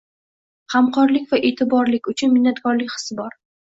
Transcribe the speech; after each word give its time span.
G‘amxo‘rlik 0.75 1.29
va 1.35 1.43
e’tibor 1.51 1.95
uchun 2.15 2.37
minnatdorlik 2.37 2.95
hissi 3.01 3.25
bor. 3.25 3.43